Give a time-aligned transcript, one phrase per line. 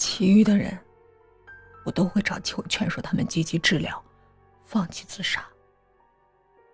[0.00, 0.76] 其余的人，
[1.84, 4.02] 我都会找机会劝说他们积极治疗，
[4.64, 5.44] 放弃自杀。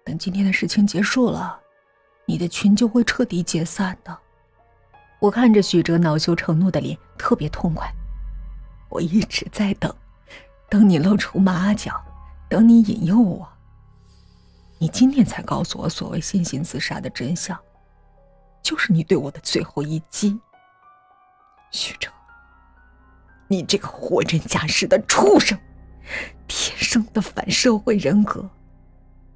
[0.04, 1.60] 等今天的事情结束了，
[2.24, 4.16] 你的群就会彻底解散的。
[5.18, 7.92] 我看着许哲恼羞成怒的脸，特别痛快。
[8.88, 9.92] 我一直在等，
[10.70, 12.00] 等你露出马脚，
[12.48, 13.48] 等你引诱我。
[14.78, 17.58] 你今天才告诉我所谓先行自杀的真相，
[18.62, 20.40] 就是你对我的最后一击。
[21.72, 22.08] 许哲，
[23.48, 25.58] 你这个货真价实的畜生，
[26.46, 28.48] 天生的反社会人格。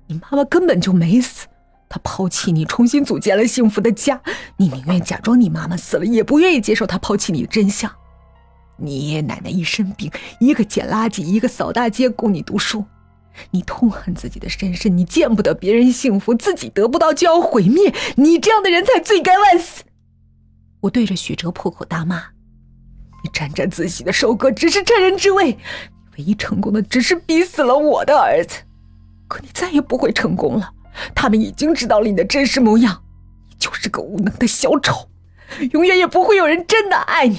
[0.07, 1.47] 你妈妈根本就没死，
[1.89, 4.21] 她抛弃你，重新组建了幸福的家。
[4.57, 7.91] 你宁愿假装你妈妈死了，也不愿意接受她抛弃你的真相。
[8.77, 12.85] 你爷爷奶奶一身病，一个捡垃圾，一个扫大街，供你读书。
[13.53, 17.95] 你痛恨自己的身世，你见不得别人幸福，自己得不到就要毁灭。
[18.17, 19.85] 你这样的人才罪该万死！
[20.81, 22.25] 我对着许哲破口大骂
[23.23, 25.59] ：“你沾沾自喜的收割只是趁人之危，你
[26.19, 28.61] 唯一成功的只是逼死了我的儿子。”
[29.29, 30.73] 可你再也不会成功了，
[31.15, 33.03] 他们已经知道了你的真实模样，
[33.49, 35.09] 你就是个无能的小丑，
[35.73, 37.37] 永远也不会有人真的爱你，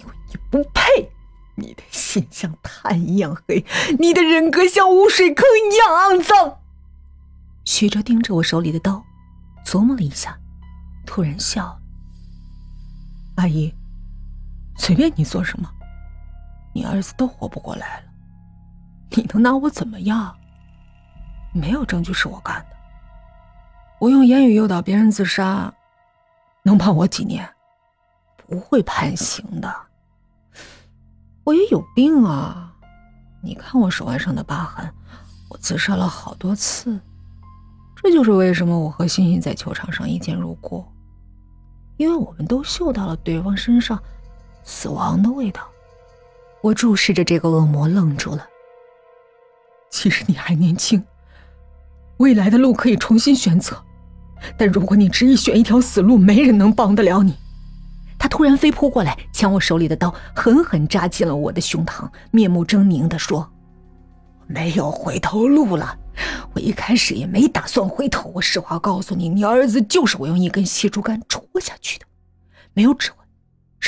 [0.00, 1.10] 因为你不配。
[1.54, 3.64] 你的心像炭一样黑，
[3.98, 6.58] 你的人格像污水坑一样肮脏。
[7.64, 9.04] 许哲盯着我手里的刀，
[9.64, 10.36] 琢磨了一下，
[11.06, 11.78] 突然笑了
[13.36, 13.72] ：“阿姨，
[14.76, 15.70] 随便你做什么，
[16.72, 18.06] 你儿子都活不过来了，
[19.10, 20.36] 你能拿我怎么样？”
[21.54, 22.76] 没有证据是我干的，
[24.00, 25.72] 我用言语诱导别人自杀，
[26.62, 27.46] 能判我几年？
[28.46, 29.74] 不会判刑的。
[31.44, 32.72] 我也有病啊！
[33.42, 34.88] 你看我手腕上的疤痕，
[35.50, 36.98] 我自杀了好多次，
[37.96, 40.86] 这就是为什么我和欣欣在球场上一见如故，
[41.96, 44.02] 因为我们都嗅到了对方身上
[44.64, 45.62] 死亡的味道。
[46.60, 48.46] 我注视着这个恶魔，愣住了。
[49.90, 51.02] 其实你还年轻。
[52.18, 53.76] 未来的路可以重新选择，
[54.56, 57.36] 但如果你执意选一条死路，没人能帮得了你。
[58.16, 63.50] 他突然飞扑过来，抢我手里的刀，狠狠扎进了我的胸膛，面目狰狞地说
[64.46, 65.98] ：“没有回头路了。
[66.52, 68.30] 我一开始也没打算回头。
[68.34, 72.06] 我实话告诉你，你儿子就是我用一根细竹竿戳下去的，
[72.72, 73.21] 没有指纹，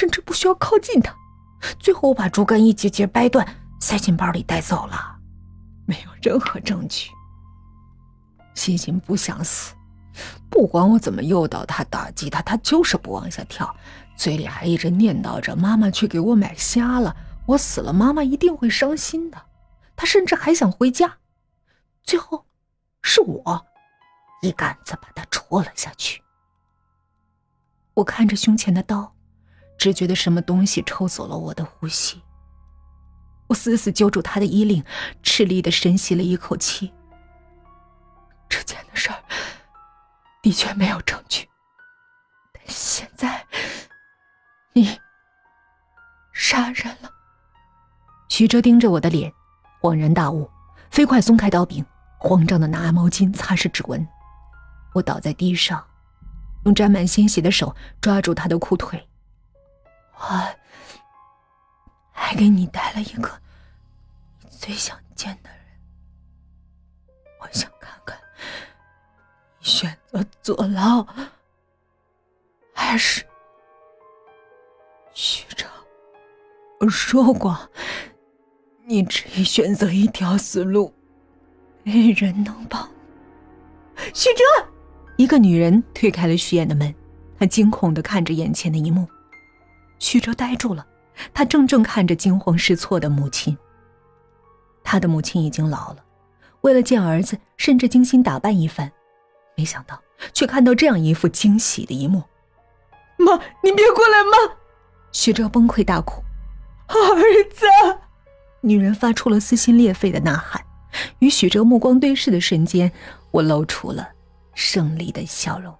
[0.05, 1.17] 甚至不需要靠近他。
[1.79, 5.17] 最后我把竹竿一节节掰断，塞进包里带走了，
[5.87, 7.09] 没有任何证据。”
[8.55, 9.75] 欣欣不想死，
[10.51, 13.75] 不管我怎么诱导他、打击他，他就是不往下跳，
[14.15, 17.17] 嘴里还一直念叨着妈妈去给我买虾了，
[17.47, 19.43] 我死了妈妈一定会伤心的。
[19.97, 21.17] 他甚至还想回家，
[22.03, 22.45] 最后
[23.01, 23.65] 是我
[24.43, 26.23] 一杆子把他戳了下去。
[27.95, 29.14] 我看着胸前的刀，
[29.85, 32.23] 只觉得什么东西抽走了我的呼吸。
[33.49, 34.83] 我死死揪住他的衣领，
[35.23, 36.91] 吃力的深吸了一口气。
[38.49, 39.23] 之前的事儿
[40.41, 41.47] 的确没有证据，
[42.55, 43.47] 但现在
[44.73, 44.99] 你
[46.33, 47.11] 杀人了。
[48.31, 49.31] 徐哲盯着我的脸，
[49.83, 50.51] 恍然大悟，
[50.91, 51.85] 飞快松开刀柄，
[52.17, 54.09] 慌张的拿毛巾擦拭指纹。
[54.95, 55.85] 我倒在地上，
[56.65, 59.07] 用沾满鲜血的手抓住他的裤腿。
[60.17, 60.57] 我
[62.13, 63.31] 还给你带了一个
[64.41, 65.59] 你最想见的人，
[67.41, 68.19] 我想看看。
[69.61, 71.07] 选择坐牢，
[72.75, 73.25] 还是
[75.13, 75.67] 徐哲？
[76.81, 77.71] 我说过，
[78.85, 80.93] 你执意选择一条死路，
[81.83, 82.89] 没人能帮。
[84.13, 84.43] 徐哲，
[85.17, 86.95] 一个女人推开了徐燕的门，
[87.39, 89.09] 她惊恐的看着眼前的一幕。
[89.99, 90.87] 许哲呆住了，
[91.33, 93.57] 他怔怔看着惊慌失措的母亲。
[94.83, 96.05] 他的母亲已经老了，
[96.61, 98.91] 为了见儿子，甚至精心打扮一番。
[99.57, 100.01] 没想到，
[100.33, 102.23] 却看到这样一副惊喜的一幕。
[103.17, 104.23] 妈，你别过来！
[104.25, 104.57] 妈，
[105.13, 106.23] 许哲崩溃大哭。
[106.89, 107.67] 儿子，
[108.61, 110.63] 女人发出了撕心裂肺的呐喊。
[111.21, 112.93] 与许哲目光对视的瞬间，
[113.31, 114.09] 我露出了
[114.55, 115.75] 胜利的笑容。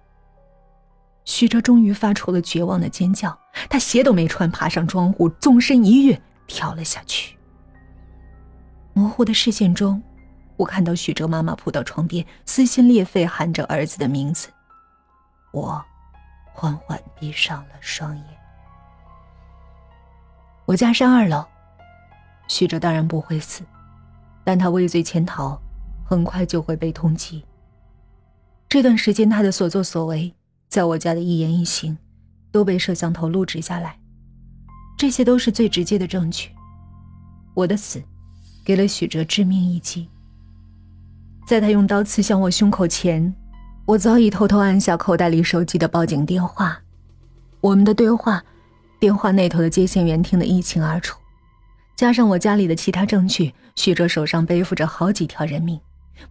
[1.25, 3.37] 许哲终于发出了绝望的尖叫，
[3.69, 7.37] 他鞋都没穿，爬上窗户，纵身一跃，跳了下去。
[8.93, 10.01] 模糊的视线中。
[10.57, 14.47] 我看到许哲妈妈扑到床边，撕心裂肺喊着儿子的名字。
[15.51, 15.83] 我
[16.53, 18.25] 缓缓闭上了双眼。
[20.63, 21.43] 我家山二楼，
[22.47, 23.63] 许哲当然不会死，
[24.45, 25.61] 但他畏罪潜逃，
[26.05, 27.43] 很快就会被通缉。
[28.69, 30.33] 这段时间他的所作所为，
[30.69, 31.97] 在我家的一言一行，
[32.51, 33.97] 都被摄像头录制下来。
[34.97, 36.49] 这些都是最直接的证据。
[37.53, 38.01] 我的死，
[38.63, 40.09] 给了许哲致命一击。
[41.47, 43.33] 在他用刀刺向我胸口前，
[43.85, 46.81] 我早已偷偷按下口袋里手机的报警电话。
[47.61, 48.43] 我们的对话，
[48.99, 51.19] 电话那头的接线员听得一清二楚。
[51.95, 55.79] 加上我家里的其他证据，许哲手上背负着好几条人命，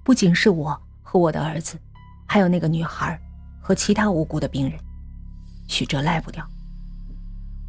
[0.02, 1.78] 不仅是我和我的儿子，
[2.26, 3.18] 还有那个女孩
[3.64, 4.78] 和其他无辜的病人。
[5.66, 6.46] 许哲赖不掉。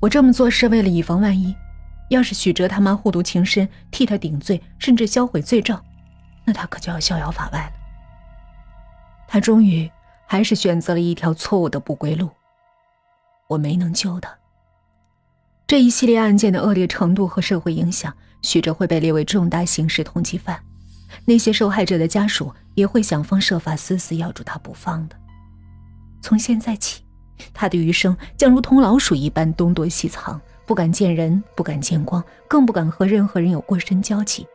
[0.01, 1.56] 我这么做是为了以防万一，
[2.09, 5.81] 要是许哲他妈护犊情深，替他顶罪，甚至销毁罪证，
[6.44, 7.71] 那他可就要逍遥法外了。
[9.25, 9.89] 他终于
[10.27, 12.30] 还是选择了一条错误的不归路。
[13.47, 14.30] 我没能救他。
[15.65, 20.62] 这一系列案件的恶劣程度和社会影响，许哲会被列为重大刑事通缉犯，
[21.25, 25.15] 那些受害者的家属也会想方设法死死咬住他不放的。
[26.25, 27.04] 从现在起。
[27.54, 34.48] 他的余生将如同老鼠一般东躲西藏，不敢见人，不敢见光，更不敢和任何人有过深交集。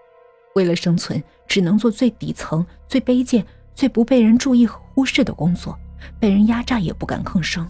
[0.57, 5.79] 为了生存，只能做最底层、最卑贱、最不被人注意和忽视的工作。
[6.19, 7.65] 被人压榨也不敢吭声，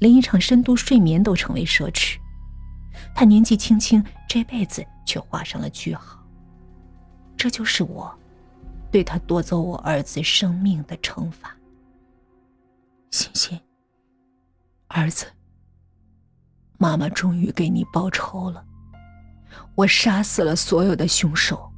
[0.00, 2.16] 连一场深度睡眠都成为奢侈。
[3.14, 6.18] 他年纪轻轻，这辈子却画上了句号。
[7.36, 8.12] 这就是我，
[8.90, 11.54] 对他夺走我儿子生命的惩罚。
[14.96, 15.26] 儿子，
[16.78, 18.64] 妈妈终于给你报仇了。
[19.74, 21.70] 我杀死了所有的凶手，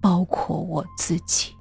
[0.00, 1.54] 包括我自己。